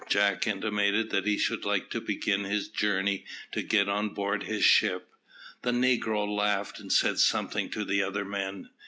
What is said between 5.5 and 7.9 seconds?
The negro laughed and said something to